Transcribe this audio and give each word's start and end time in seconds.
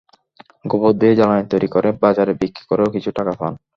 গোবর 0.65 0.93
দিয়ে 0.99 1.17
জ্বালানি 1.19 1.45
তৈরি 1.51 1.67
করে 1.73 1.89
বাজারে 2.03 2.33
বিক্রি 2.41 2.63
করেও 2.69 2.93
কিছু 2.95 3.09
টাকা 3.17 3.33
পান। 3.39 3.53